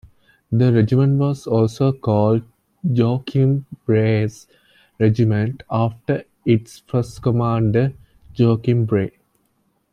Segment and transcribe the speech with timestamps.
[0.51, 2.41] The regiment was also called
[2.83, 4.47] Joakim Brahes
[4.99, 7.93] regemente after its first commander
[8.33, 9.11] Joakim Brahe.